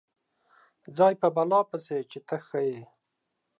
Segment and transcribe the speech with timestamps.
[0.97, 2.81] ځای په بلا پسې چې ته ښه یې.